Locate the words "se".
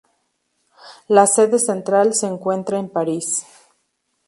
2.15-2.25